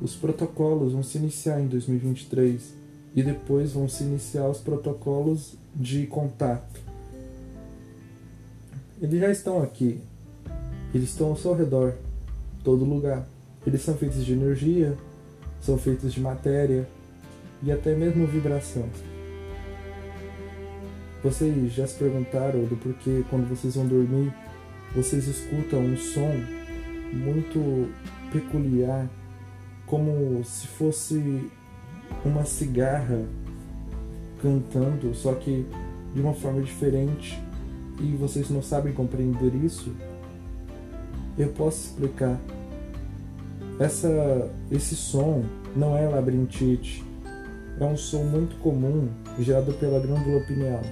Os 0.00 0.14
protocolos 0.14 0.92
vão 0.92 1.02
se 1.02 1.18
iniciar 1.18 1.60
em 1.60 1.68
2023 1.68 2.74
e 3.14 3.22
depois 3.22 3.72
vão 3.72 3.88
se 3.88 4.02
iniciar 4.02 4.48
os 4.48 4.58
protocolos 4.58 5.54
de 5.76 6.06
contato. 6.06 6.91
Eles 9.02 9.18
já 9.18 9.30
estão 9.32 9.60
aqui, 9.60 9.98
eles 10.94 11.08
estão 11.08 11.30
ao 11.30 11.36
seu 11.36 11.56
redor, 11.56 11.94
todo 12.62 12.84
lugar. 12.84 13.26
Eles 13.66 13.82
são 13.82 13.96
feitos 13.96 14.24
de 14.24 14.32
energia, 14.32 14.96
são 15.60 15.76
feitos 15.76 16.12
de 16.12 16.20
matéria 16.20 16.86
e 17.64 17.72
até 17.72 17.96
mesmo 17.96 18.28
vibração. 18.28 18.88
Vocês 21.20 21.72
já 21.72 21.84
se 21.84 21.96
perguntaram 21.98 22.64
do 22.64 22.76
porquê 22.76 23.24
quando 23.28 23.48
vocês 23.48 23.74
vão 23.74 23.88
dormir, 23.88 24.32
vocês 24.94 25.26
escutam 25.26 25.80
um 25.80 25.96
som 25.96 26.32
muito 27.12 27.92
peculiar, 28.30 29.08
como 29.84 30.44
se 30.44 30.68
fosse 30.68 31.50
uma 32.24 32.44
cigarra 32.44 33.20
cantando, 34.40 35.12
só 35.12 35.34
que 35.34 35.66
de 36.14 36.20
uma 36.20 36.34
forma 36.34 36.62
diferente, 36.62 37.36
e 38.00 38.16
vocês 38.16 38.50
não 38.50 38.62
sabem 38.62 38.92
compreender 38.92 39.54
isso? 39.54 39.92
Eu 41.38 41.48
posso 41.48 41.88
explicar. 41.88 42.38
Essa, 43.78 44.50
esse 44.70 44.94
som 44.94 45.44
não 45.74 45.96
é 45.96 46.06
labirintite, 46.06 47.04
é 47.80 47.84
um 47.84 47.96
som 47.96 48.22
muito 48.24 48.56
comum 48.56 49.08
gerado 49.38 49.72
pela 49.74 49.98
glândula 49.98 50.40
pineal. 50.40 50.82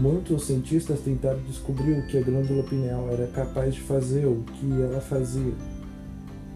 Muitos 0.00 0.46
cientistas 0.46 1.00
tentaram 1.00 1.40
descobrir 1.40 1.98
o 1.98 2.06
que 2.06 2.18
a 2.18 2.22
glândula 2.22 2.62
pineal 2.62 3.08
era 3.10 3.26
capaz 3.28 3.74
de 3.74 3.80
fazer, 3.80 4.26
o 4.26 4.44
que 4.54 4.70
ela 4.80 5.00
fazia. 5.00 5.52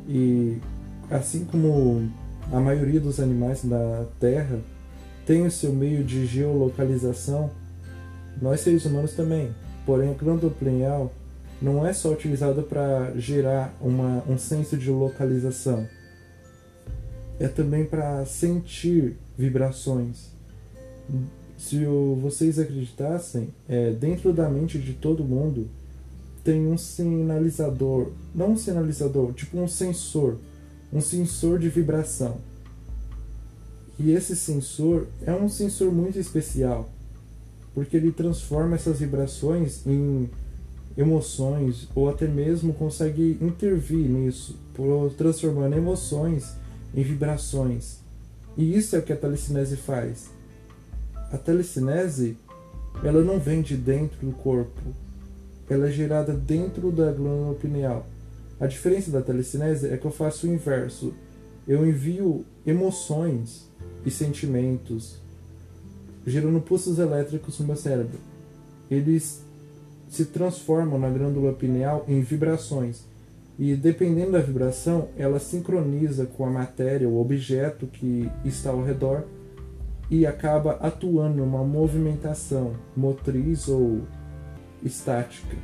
E 0.08 0.58
assim 1.10 1.44
como 1.44 2.08
a 2.52 2.60
maioria 2.60 3.00
dos 3.00 3.18
animais 3.20 3.64
da 3.64 4.06
Terra 4.20 4.60
tem 5.26 5.44
o 5.44 5.50
seu 5.50 5.72
meio 5.72 6.04
de 6.04 6.24
geolocalização, 6.26 7.50
nós 8.40 8.60
seres 8.60 8.84
humanos 8.84 9.12
também. 9.12 9.54
Porém, 9.84 10.10
a 10.10 10.14
glândula 10.14 10.52
pineal 10.52 11.12
não 11.60 11.86
é 11.86 11.92
só 11.92 12.12
utilizada 12.12 12.62
para 12.62 13.12
gerar 13.16 13.74
uma, 13.80 14.22
um 14.28 14.36
senso 14.36 14.76
de 14.76 14.90
localização, 14.90 15.86
é 17.38 17.48
também 17.48 17.84
para 17.84 18.24
sentir 18.26 19.16
vibrações 19.38 20.36
se 21.56 21.84
vocês 22.20 22.58
acreditassem, 22.58 23.48
é, 23.68 23.90
dentro 23.90 24.32
da 24.32 24.48
mente 24.48 24.78
de 24.78 24.92
todo 24.92 25.24
mundo 25.24 25.68
tem 26.44 26.66
um 26.66 26.78
sinalizador, 26.78 28.12
não 28.34 28.52
um 28.52 28.56
sinalizador, 28.56 29.32
tipo 29.32 29.58
um 29.58 29.66
sensor, 29.66 30.38
um 30.92 31.00
sensor 31.00 31.58
de 31.58 31.68
vibração. 31.68 32.36
E 33.98 34.12
esse 34.12 34.36
sensor 34.36 35.08
é 35.24 35.32
um 35.32 35.48
sensor 35.48 35.90
muito 35.90 36.18
especial, 36.18 36.88
porque 37.76 37.96
ele 37.96 38.10
transforma 38.10 38.74
essas 38.74 38.98
vibrações 38.98 39.86
em 39.86 40.28
emoções 40.98 41.88
ou 41.94 42.08
até 42.08 42.26
mesmo 42.26 42.74
consegue 42.74 43.38
intervir 43.40 44.08
nisso, 44.08 44.58
transformando 45.16 45.76
emoções 45.76 46.56
em 46.92 47.04
vibrações. 47.04 48.00
E 48.56 48.76
isso 48.76 48.96
é 48.96 48.98
o 48.98 49.02
que 49.02 49.12
a 49.12 49.16
telecinese 49.16 49.76
faz 49.76 50.34
a 51.30 51.38
telecinese 51.38 52.36
ela 53.02 53.22
não 53.22 53.38
vem 53.38 53.60
de 53.60 53.76
dentro 53.76 54.24
do 54.24 54.32
corpo, 54.32 54.80
ela 55.68 55.88
é 55.88 55.90
gerada 55.90 56.32
dentro 56.32 56.90
da 56.90 57.12
glândula 57.12 57.54
pineal. 57.54 58.06
A 58.58 58.66
diferença 58.66 59.10
da 59.10 59.20
telecinese 59.20 59.88
é 59.88 59.96
que 59.96 60.06
eu 60.06 60.10
faço 60.10 60.46
o 60.46 60.52
inverso. 60.52 61.12
Eu 61.68 61.86
envio 61.86 62.44
emoções 62.66 63.68
e 64.04 64.10
sentimentos, 64.10 65.20
gerando 66.26 66.60
pulsos 66.60 66.98
elétricos 66.98 67.58
no 67.60 67.66
meu 67.66 67.76
cérebro. 67.76 68.18
Eles 68.90 69.44
se 70.08 70.24
transformam 70.24 70.98
na 70.98 71.08
glândula 71.08 71.52
pineal 71.52 72.04
em 72.08 72.20
vibrações. 72.20 73.04
E 73.58 73.74
dependendo 73.74 74.32
da 74.32 74.40
vibração, 74.40 75.08
ela 75.16 75.38
sincroniza 75.38 76.26
com 76.26 76.44
a 76.44 76.50
matéria, 76.50 77.08
o 77.08 77.20
objeto 77.20 77.86
que 77.86 78.30
está 78.44 78.70
ao 78.70 78.82
redor 78.82 79.24
e 80.10 80.26
acaba 80.26 80.72
atuando 80.72 81.38
numa 81.38 81.64
movimentação 81.64 82.74
motriz 82.96 83.68
ou 83.68 84.02
estática. 84.82 85.56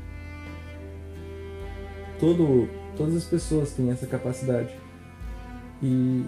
Todo, 2.18 2.68
todas 2.96 3.16
as 3.16 3.24
pessoas 3.24 3.72
têm 3.72 3.90
essa 3.90 4.06
capacidade. 4.06 4.74
E 5.82 6.24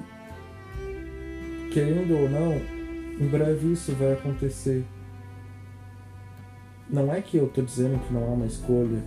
querendo 1.72 2.16
ou 2.16 2.28
não, 2.28 2.73
em 3.18 3.26
breve 3.28 3.72
isso 3.72 3.92
vai 3.92 4.12
acontecer. 4.12 4.84
Não 6.88 7.12
é 7.12 7.20
que 7.20 7.36
eu 7.36 7.46
estou 7.46 7.64
dizendo 7.64 7.98
que 8.06 8.12
não 8.12 8.24
há 8.24 8.28
uma 8.28 8.46
escolha, 8.46 9.02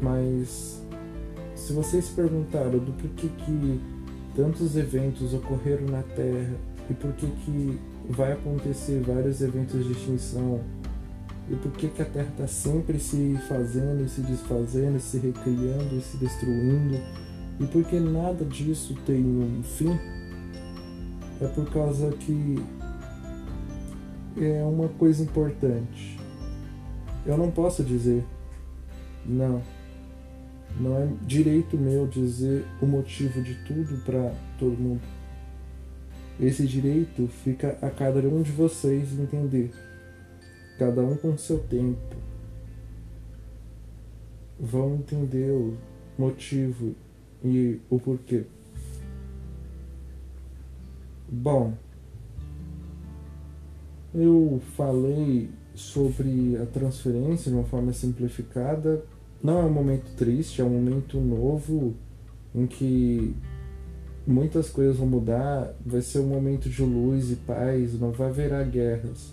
mas 0.00 0.82
se 1.54 1.72
vocês 1.72 2.08
perguntaram 2.08 2.78
do 2.78 2.92
porquê 2.92 3.28
que 3.44 3.80
tantos 4.34 4.76
eventos 4.76 5.34
ocorreram 5.34 5.86
na 5.86 6.02
Terra 6.02 6.54
e 6.88 6.94
por 6.94 7.12
que 7.12 7.26
que 7.26 7.78
vai 8.08 8.32
acontecer 8.32 9.02
vários 9.02 9.40
eventos 9.40 9.84
de 9.84 9.92
extinção 9.92 10.60
e 11.50 11.56
por 11.56 11.72
que 11.72 11.88
que 11.88 12.00
a 12.00 12.04
Terra 12.04 12.28
está 12.30 12.46
sempre 12.46 12.98
se 12.98 13.36
fazendo 13.48 14.08
se 14.08 14.20
desfazendo, 14.20 15.00
se 15.00 15.18
recriando 15.18 16.00
se 16.00 16.16
destruindo 16.16 16.98
e 17.60 17.66
por 17.66 17.84
que 17.84 18.00
nada 18.00 18.42
disso 18.46 18.94
tem 19.04 19.22
um 19.22 19.62
fim, 19.62 19.94
é 21.42 21.46
por 21.48 21.70
causa 21.70 22.10
que 22.12 22.58
é 24.36 24.62
uma 24.64 24.88
coisa 24.88 25.22
importante. 25.22 26.18
Eu 27.26 27.36
não 27.36 27.50
posso 27.50 27.82
dizer 27.82 28.24
não 29.24 29.62
não 30.78 30.96
é 30.96 31.08
direito 31.26 31.76
meu 31.76 32.06
dizer 32.06 32.64
o 32.80 32.86
motivo 32.86 33.42
de 33.42 33.54
tudo 33.64 34.02
para 34.04 34.32
todo 34.58 34.78
mundo. 34.78 35.02
Esse 36.38 36.66
direito 36.66 37.26
fica 37.42 37.76
a 37.82 37.90
cada 37.90 38.20
um 38.20 38.40
de 38.40 38.52
vocês 38.52 39.18
entender, 39.18 39.72
cada 40.78 41.02
um 41.02 41.16
com 41.16 41.36
seu 41.36 41.58
tempo. 41.58 42.16
Vão 44.58 44.94
entender 44.94 45.50
o 45.50 45.76
motivo 46.18 46.94
e 47.44 47.80
o 47.90 47.98
porquê. 47.98 48.44
Bom, 51.28 51.74
eu 54.14 54.60
falei 54.76 55.50
sobre 55.74 56.56
a 56.56 56.66
transferência 56.66 57.50
de 57.50 57.56
uma 57.56 57.64
forma 57.64 57.92
simplificada 57.92 59.02
não 59.42 59.58
é 59.58 59.64
um 59.64 59.72
momento 59.72 60.14
triste, 60.16 60.60
é 60.60 60.64
um 60.64 60.70
momento 60.70 61.18
novo 61.18 61.94
em 62.54 62.66
que 62.66 63.34
muitas 64.26 64.68
coisas 64.68 64.96
vão 64.96 65.06
mudar, 65.06 65.74
vai 65.84 66.02
ser 66.02 66.18
um 66.18 66.26
momento 66.26 66.68
de 66.68 66.82
luz 66.82 67.30
e 67.30 67.36
paz, 67.36 67.98
não 67.98 68.12
vai 68.12 68.28
haverá 68.28 68.62
guerras. 68.62 69.32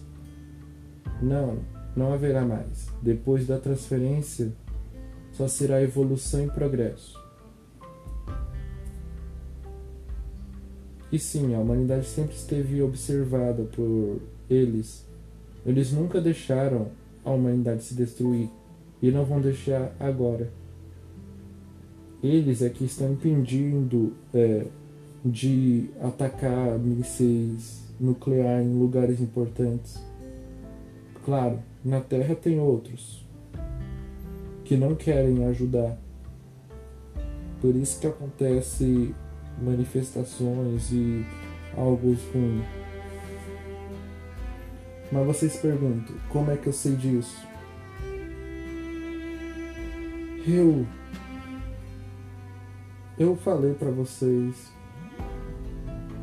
Não, 1.22 1.58
não 1.96 2.14
haverá 2.14 2.46
mais. 2.46 2.88
Depois 3.02 3.46
da 3.46 3.58
transferência, 3.58 4.54
só 5.34 5.48
será 5.48 5.82
evolução 5.82 6.46
e 6.46 6.50
progresso. 6.50 7.27
E 11.12 11.18
sim, 11.18 11.56
a 11.56 11.60
humanidade 11.60 12.06
sempre 12.06 12.36
esteve 12.36 12.82
observada 12.82 13.64
por 13.64 14.20
eles. 14.50 15.06
Eles 15.66 15.92
nunca 15.92 16.20
deixaram 16.20 16.88
a 17.24 17.32
humanidade 17.32 17.84
se 17.84 17.94
destruir 17.94 18.50
e 19.02 19.12
não 19.12 19.24
vão 19.24 19.40
deixar 19.40 19.96
agora. 20.00 20.52
Eles 22.22 22.62
é 22.62 22.70
que 22.70 22.84
estão 22.84 23.14
impedindo 23.14 24.14
é, 24.34 24.66
de 25.24 25.90
atacar 26.02 26.78
mísseis 26.80 27.84
nucleares 28.00 28.68
em 28.68 28.80
lugares 28.80 29.22
importantes. 29.22 30.02
Claro, 31.24 31.60
na 31.84 32.02
Terra 32.02 32.36
tem 32.36 32.60
outros 32.60 33.26
que 34.64 34.76
não 34.76 34.96
querem 34.96 35.46
ajudar. 35.46 35.98
Por 37.62 37.76
isso 37.76 38.00
que 38.00 38.08
acontece 38.08 39.14
manifestações 39.62 40.92
e 40.92 41.26
algo 41.76 42.16
ruim. 42.34 42.64
Mas 45.12 45.26
vocês 45.26 45.56
perguntam, 45.58 46.16
como 46.30 46.52
é 46.52 46.58
que 46.58 46.68
eu 46.68 46.74
sei 46.74 46.96
disso? 46.96 47.46
Eu 50.46 50.86
eu 53.18 53.36
falei 53.36 53.74
para 53.74 53.90
vocês 53.90 54.72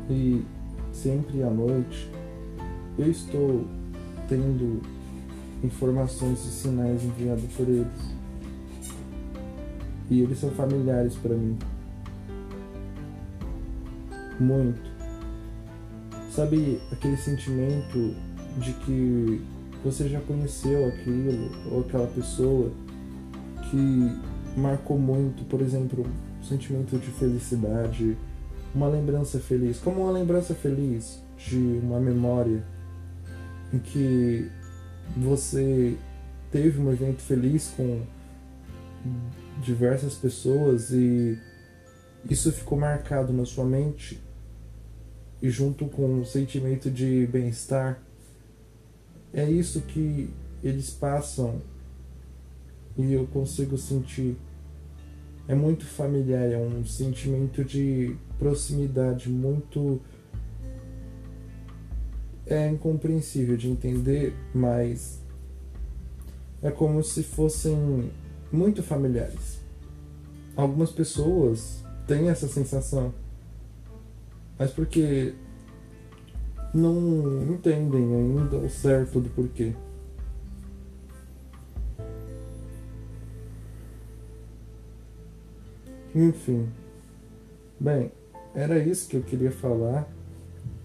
e 0.09 0.45
sempre 0.93 1.43
à 1.43 1.49
noite 1.49 2.09
eu 2.97 3.11
estou 3.11 3.65
tendo 4.29 4.81
informações 5.63 6.39
e 6.45 6.51
sinais 6.51 7.03
enviados 7.03 7.51
por 7.53 7.67
eles. 7.67 8.15
E 10.09 10.21
eles 10.21 10.39
são 10.39 10.51
familiares 10.51 11.15
para 11.15 11.35
mim. 11.35 11.57
Muito. 14.39 14.91
Sabe 16.29 16.81
aquele 16.91 17.17
sentimento 17.17 18.13
de 18.57 18.73
que 18.73 19.41
você 19.83 20.09
já 20.09 20.19
conheceu 20.21 20.87
aquilo 20.87 21.51
ou 21.71 21.81
aquela 21.81 22.07
pessoa 22.07 22.71
que 23.69 24.57
marcou 24.57 24.97
muito, 24.97 25.43
por 25.45 25.61
exemplo, 25.61 26.05
um 26.39 26.43
sentimento 26.43 26.97
de 26.97 27.07
felicidade, 27.11 28.17
uma 28.73 28.87
lembrança 28.87 29.39
feliz, 29.39 29.79
como 29.79 30.01
uma 30.01 30.11
lembrança 30.11 30.53
feliz 30.53 31.21
de 31.37 31.57
uma 31.57 31.99
memória 31.99 32.63
em 33.73 33.79
que 33.79 34.49
você 35.15 35.97
teve 36.51 36.81
um 36.81 36.91
evento 36.91 37.21
feliz 37.21 37.73
com 37.75 38.01
diversas 39.61 40.15
pessoas 40.15 40.89
e 40.91 41.37
isso 42.29 42.51
ficou 42.51 42.77
marcado 42.77 43.31
na 43.31 43.45
sua 43.45 43.65
mente 43.65 44.24
e 45.45 45.49
junto 45.51 45.85
com 45.85 46.21
um 46.21 46.25
sentimento 46.25 46.89
de 46.89 47.27
bem-estar 47.27 48.01
é 49.31 49.47
isso 49.47 49.79
que 49.81 50.27
eles 50.63 50.89
passam 50.89 51.61
e 52.97 53.13
eu 53.13 53.27
consigo 53.27 53.77
sentir. 53.77 54.35
É 55.47 55.53
muito 55.53 55.85
familiar, 55.85 56.51
é 56.51 56.57
um 56.57 56.83
sentimento 56.83 57.63
de 57.63 58.15
proximidade 58.39 59.29
muito. 59.29 60.01
É 62.47 62.67
incompreensível 62.67 63.55
de 63.55 63.69
entender, 63.69 64.33
mas 64.51 65.21
é 66.59 66.71
como 66.71 67.03
se 67.03 67.21
fossem 67.21 68.11
muito 68.51 68.81
familiares. 68.81 69.59
Algumas 70.55 70.91
pessoas 70.91 71.83
têm 72.07 72.29
essa 72.29 72.47
sensação, 72.47 73.13
mas 74.57 74.71
porque 74.71 75.33
não 76.73 77.43
entendem 77.43 78.15
ainda 78.15 78.57
o 78.57 78.69
certo 78.69 79.19
do 79.19 79.29
porquê. 79.29 79.73
Enfim. 86.13 86.67
Bem, 87.77 88.11
era 88.53 88.79
isso 88.79 89.09
que 89.09 89.17
eu 89.17 89.21
queria 89.21 89.51
falar. 89.51 90.07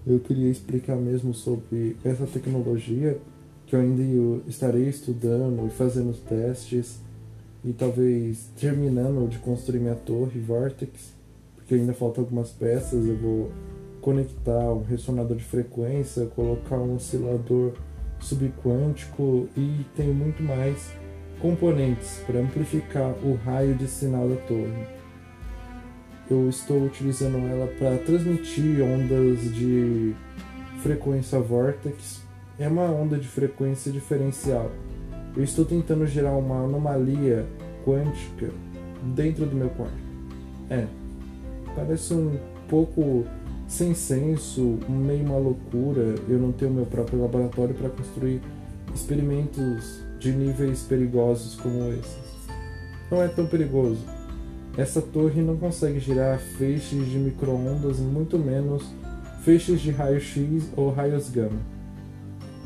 Eu 0.04 0.18
queria 0.18 0.50
explicar 0.50 0.96
mesmo 0.96 1.32
sobre 1.32 1.96
essa 2.04 2.26
tecnologia 2.26 3.18
que 3.66 3.76
eu 3.76 3.80
ainda 3.80 4.02
estarei 4.48 4.88
estudando 4.88 5.64
e 5.66 5.70
fazendo 5.70 6.12
testes 6.24 6.98
e 7.64 7.72
talvez 7.72 8.50
terminando 8.58 9.28
de 9.28 9.38
construir 9.38 9.78
minha 9.78 9.94
torre 9.94 10.40
Vortex, 10.40 11.14
porque 11.70 11.76
ainda 11.76 11.94
faltam 11.94 12.24
algumas 12.24 12.50
peças. 12.50 13.06
Eu 13.06 13.16
vou 13.16 13.52
conectar 14.00 14.72
um 14.72 14.82
ressonador 14.82 15.36
de 15.36 15.44
frequência, 15.44 16.26
colocar 16.26 16.76
um 16.76 16.96
oscilador 16.96 17.74
subquântico 18.18 19.48
e 19.56 19.86
tenho 19.94 20.12
muito 20.12 20.42
mais 20.42 20.92
componentes 21.40 22.20
para 22.26 22.40
amplificar 22.40 23.14
o 23.24 23.38
raio 23.44 23.74
de 23.74 23.86
sinal 23.86 24.28
da 24.28 24.36
torre 24.42 25.00
eu 26.30 26.48
estou 26.48 26.84
utilizando 26.84 27.38
ela 27.38 27.66
para 27.76 27.98
transmitir 27.98 28.80
ondas 28.82 29.52
de 29.52 30.14
frequência 30.80 31.40
vortex. 31.40 32.22
É 32.56 32.68
uma 32.68 32.84
onda 32.84 33.18
de 33.18 33.26
frequência 33.26 33.90
diferencial. 33.90 34.70
Eu 35.36 35.42
estou 35.42 35.64
tentando 35.64 36.06
gerar 36.06 36.36
uma 36.36 36.62
anomalia 36.64 37.44
quântica 37.84 38.48
dentro 39.12 39.44
do 39.44 39.56
meu 39.56 39.70
quarto. 39.70 39.98
É, 40.70 40.86
parece 41.80 42.14
um 42.14 42.38
pouco 42.68 43.24
sem 43.66 43.94
senso, 43.94 44.78
meio 44.88 45.24
uma 45.24 45.38
loucura. 45.38 46.14
Eu 46.28 46.38
não 46.38 46.52
tenho 46.52 46.72
meu 46.72 46.86
próprio 46.86 47.20
laboratório 47.20 47.74
para 47.74 47.88
construir 47.88 48.40
experimentos 48.94 50.00
de 50.18 50.32
níveis 50.32 50.82
perigosos 50.82 51.54
como 51.56 51.92
esses. 51.92 52.18
Não 53.10 53.22
é 53.22 53.28
tão 53.28 53.46
perigoso 53.46 54.04
essa 54.76 55.02
torre 55.02 55.42
não 55.42 55.56
consegue 55.56 55.98
girar 55.98 56.38
feixes 56.38 57.06
de 57.06 57.18
microondas, 57.18 57.98
muito 57.98 58.38
menos 58.38 58.84
feixes 59.42 59.80
de 59.80 59.90
raio-x 59.90 60.70
ou 60.76 60.90
raios 60.90 61.28
gama. 61.28 61.60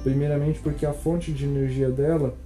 Primeiramente 0.03 0.61
porque 0.61 0.85
a 0.85 0.92
fonte 0.92 1.33
de 1.33 1.44
energia 1.44 1.90
dela 1.90 2.37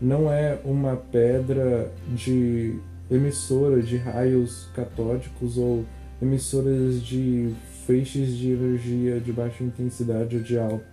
não 0.00 0.32
é 0.32 0.58
uma 0.64 0.96
pedra 0.96 1.92
de 2.14 2.78
emissora 3.10 3.82
de 3.82 3.96
raios 3.96 4.68
catódicos 4.74 5.58
ou 5.58 5.84
emissoras 6.20 7.02
de 7.02 7.54
feixes 7.86 8.36
de 8.36 8.50
energia 8.50 9.20
de 9.20 9.32
baixa 9.32 9.64
intensidade 9.64 10.36
ou 10.36 10.42
de 10.42 10.58
alta. 10.58 10.86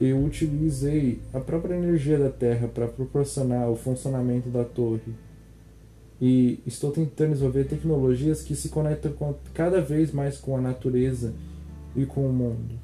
Eu 0.00 0.22
utilizei 0.24 1.20
a 1.32 1.40
própria 1.40 1.74
energia 1.74 2.18
da 2.18 2.30
Terra 2.30 2.66
para 2.66 2.88
proporcionar 2.88 3.70
o 3.70 3.76
funcionamento 3.76 4.48
da 4.48 4.64
torre. 4.64 5.12
E 6.20 6.60
estou 6.66 6.90
tentando 6.92 7.32
desenvolver 7.32 7.64
tecnologias 7.64 8.42
que 8.42 8.54
se 8.54 8.68
conectam 8.68 9.12
com, 9.12 9.34
cada 9.52 9.80
vez 9.80 10.12
mais 10.12 10.38
com 10.38 10.56
a 10.56 10.60
natureza 10.60 11.34
e 11.96 12.06
com 12.06 12.26
o 12.26 12.32
mundo, 12.32 12.78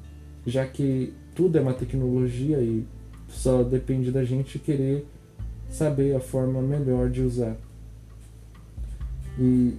já 0.45 0.65
que 0.65 1.13
tudo 1.33 1.57
é 1.57 1.61
uma 1.61 1.73
tecnologia 1.73 2.59
e 2.59 2.85
só 3.29 3.63
depende 3.63 4.11
da 4.11 4.23
gente 4.23 4.59
querer 4.59 5.05
saber 5.69 6.15
a 6.15 6.19
forma 6.19 6.61
melhor 6.61 7.09
de 7.09 7.21
usar. 7.21 7.55
E 9.39 9.73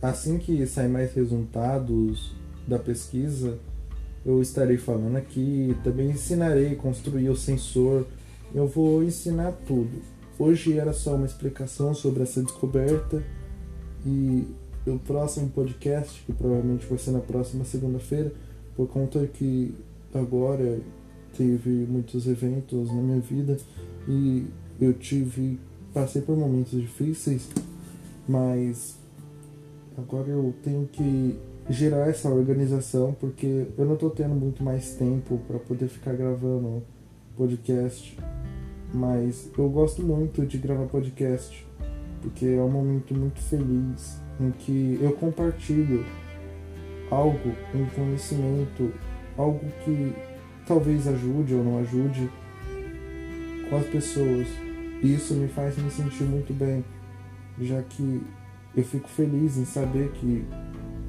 assim 0.00 0.38
que 0.38 0.66
sair 0.66 0.88
mais 0.88 1.12
resultados 1.14 2.32
da 2.66 2.78
pesquisa, 2.78 3.58
eu 4.24 4.42
estarei 4.42 4.76
falando 4.76 5.16
aqui, 5.16 5.76
também 5.82 6.10
ensinarei 6.10 6.74
construir 6.76 7.28
o 7.28 7.36
sensor, 7.36 8.06
eu 8.54 8.66
vou 8.66 9.02
ensinar 9.02 9.52
tudo. 9.66 10.02
Hoje 10.38 10.78
era 10.78 10.92
só 10.92 11.16
uma 11.16 11.26
explicação 11.26 11.94
sobre 11.94 12.22
essa 12.22 12.42
descoberta 12.42 13.22
e 14.06 14.46
o 14.86 14.98
próximo 14.98 15.48
podcast, 15.50 16.22
que 16.24 16.32
provavelmente 16.32 16.86
vai 16.86 16.98
ser 16.98 17.10
na 17.10 17.20
próxima 17.20 17.64
segunda-feira, 17.64 18.32
por 18.76 18.88
conta 18.88 19.26
que 19.26 19.74
agora 20.14 20.78
teve 21.36 21.70
muitos 21.70 22.26
eventos 22.26 22.88
na 22.88 23.02
minha 23.02 23.20
vida 23.20 23.56
e 24.08 24.46
eu 24.80 24.92
tive 24.92 25.58
passei 25.92 26.22
por 26.22 26.36
momentos 26.36 26.80
difíceis, 26.80 27.48
mas 28.28 28.97
agora 29.98 30.28
eu 30.28 30.54
tenho 30.62 30.88
que 30.90 31.36
gerar 31.68 32.08
essa 32.08 32.28
organização 32.28 33.14
porque 33.18 33.66
eu 33.76 33.84
não 33.84 33.94
estou 33.94 34.10
tendo 34.10 34.34
muito 34.34 34.62
mais 34.62 34.94
tempo 34.94 35.38
para 35.46 35.58
poder 35.58 35.88
ficar 35.88 36.14
gravando 36.14 36.82
podcast, 37.36 38.16
mas 38.94 39.50
eu 39.58 39.68
gosto 39.68 40.02
muito 40.02 40.46
de 40.46 40.56
gravar 40.56 40.86
podcast 40.86 41.66
porque 42.22 42.46
é 42.46 42.60
um 42.60 42.70
momento 42.70 43.14
muito 43.14 43.40
feliz 43.40 44.20
em 44.40 44.50
que 44.52 44.98
eu 45.02 45.12
compartilho 45.12 46.04
algo, 47.10 47.54
um 47.74 47.86
conhecimento, 47.94 48.92
algo 49.36 49.60
que 49.84 50.14
talvez 50.66 51.06
ajude 51.08 51.54
ou 51.54 51.64
não 51.64 51.78
ajude 51.78 52.30
com 53.68 53.76
as 53.76 53.86
pessoas. 53.86 54.46
E 55.02 55.14
isso 55.14 55.34
me 55.34 55.48
faz 55.48 55.76
me 55.76 55.90
sentir 55.90 56.24
muito 56.24 56.52
bem, 56.52 56.84
já 57.60 57.80
que 57.82 58.20
eu 58.76 58.84
fico 58.84 59.08
feliz 59.08 59.56
em 59.56 59.64
saber 59.64 60.10
que 60.12 60.44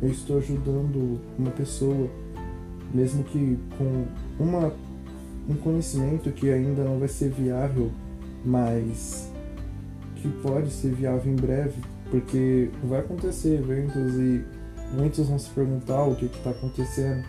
eu 0.02 0.10
estou 0.10 0.38
ajudando 0.38 1.20
uma 1.38 1.52
pessoa, 1.52 2.10
mesmo 2.94 3.24
que 3.24 3.58
com 3.78 4.06
uma, 4.42 4.74
um 5.48 5.56
conhecimento 5.56 6.32
que 6.32 6.50
ainda 6.50 6.84
não 6.84 7.00
vai 7.00 7.08
ser 7.08 7.30
viável, 7.30 7.92
mas 8.46 9.30
que 10.16 10.30
pode 10.42 10.72
ser 10.72 10.94
viável 10.94 11.32
em 11.32 11.36
breve, 11.36 11.82
porque 12.10 12.70
vai 12.84 13.00
acontecer 13.00 13.56
eventos 13.60 14.16
e 14.16 14.44
muitos 14.96 15.28
vão 15.28 15.38
se 15.38 15.50
perguntar 15.50 16.04
o 16.04 16.16
que 16.16 16.26
está 16.26 16.52
acontecendo. 16.52 17.24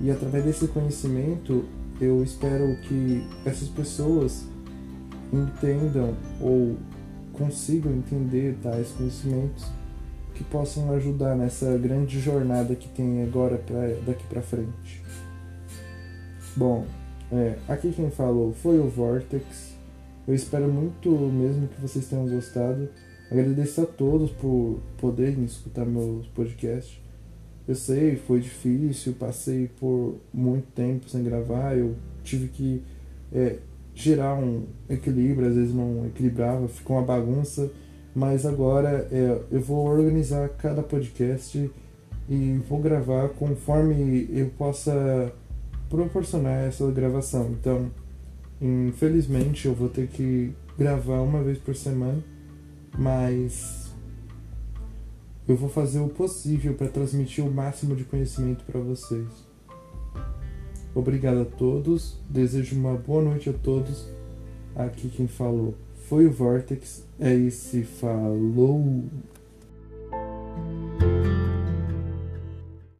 E 0.00 0.10
através 0.10 0.44
desse 0.44 0.66
conhecimento, 0.68 1.64
eu 2.00 2.22
espero 2.22 2.76
que 2.82 3.22
essas 3.44 3.68
pessoas 3.68 4.46
entendam 5.32 6.14
ou 6.40 6.76
consigam 7.40 7.90
entender 7.94 8.58
tais 8.62 8.90
conhecimentos 8.90 9.64
que 10.34 10.44
possam 10.44 10.92
ajudar 10.92 11.34
nessa 11.34 11.76
grande 11.78 12.20
jornada 12.20 12.74
que 12.74 12.86
tem 12.88 13.22
agora 13.22 13.56
pra, 13.56 13.88
daqui 14.06 14.26
para 14.28 14.42
frente. 14.42 15.02
Bom, 16.54 16.84
é, 17.32 17.56
aqui 17.66 17.92
quem 17.92 18.10
falou 18.10 18.52
foi 18.52 18.78
o 18.78 18.88
Vortex. 18.88 19.74
Eu 20.28 20.34
espero 20.34 20.68
muito 20.68 21.10
mesmo 21.10 21.66
que 21.68 21.80
vocês 21.80 22.06
tenham 22.06 22.28
gostado. 22.28 22.90
Agradeço 23.30 23.80
a 23.80 23.86
todos 23.86 24.30
por 24.32 24.78
poderem 24.98 25.44
escutar 25.44 25.86
meus 25.86 26.26
podcasts. 26.28 27.00
Eu 27.66 27.74
sei, 27.74 28.16
foi 28.16 28.40
difícil, 28.40 29.14
passei 29.14 29.70
por 29.78 30.16
muito 30.32 30.66
tempo 30.74 31.08
sem 31.08 31.22
gravar, 31.22 31.76
eu 31.76 31.94
tive 32.22 32.48
que 32.48 32.82
é, 33.32 33.58
gerar 34.02 34.34
um 34.34 34.64
equilíbrio, 34.88 35.48
às 35.48 35.54
vezes 35.54 35.74
não 35.74 36.06
equilibrava, 36.06 36.68
ficou 36.68 36.96
uma 36.96 37.04
bagunça 37.04 37.70
mas 38.14 38.44
agora 38.44 39.08
é, 39.10 39.40
eu 39.50 39.60
vou 39.60 39.86
organizar 39.86 40.48
cada 40.50 40.82
podcast 40.82 41.70
e 42.28 42.60
vou 42.68 42.80
gravar 42.80 43.28
conforme 43.30 44.28
eu 44.30 44.50
possa 44.50 45.32
proporcionar 45.88 46.64
essa 46.64 46.88
gravação. 46.90 47.50
Então, 47.50 47.90
infelizmente, 48.60 49.66
eu 49.66 49.74
vou 49.74 49.88
ter 49.88 50.08
que 50.08 50.52
gravar 50.76 51.20
uma 51.20 51.42
vez 51.42 51.58
por 51.58 51.74
semana, 51.74 52.22
mas 52.96 53.90
eu 55.48 55.56
vou 55.56 55.68
fazer 55.68 56.00
o 56.00 56.08
possível 56.08 56.74
para 56.74 56.88
transmitir 56.88 57.44
o 57.44 57.50
máximo 57.50 57.94
de 57.94 58.04
conhecimento 58.04 58.64
para 58.64 58.80
vocês. 58.80 59.49
Obrigado 60.94 61.42
a 61.42 61.44
todos, 61.44 62.18
desejo 62.28 62.76
uma 62.76 62.94
boa 62.94 63.22
noite 63.22 63.48
a 63.48 63.52
todos. 63.52 64.08
Aqui 64.74 65.08
quem 65.08 65.28
falou 65.28 65.74
foi 66.10 66.26
o 66.26 66.32
Vortex. 66.32 67.04
É 67.20 67.32
esse 67.32 67.84
falou. 67.84 69.04